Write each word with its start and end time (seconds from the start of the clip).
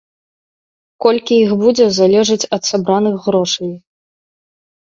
Колькі 1.05 1.33
іх 1.43 1.51
будзе, 1.63 1.85
залежыць 1.97 2.49
ад 2.57 2.63
сабраных 2.71 3.15
грошай. 3.27 3.71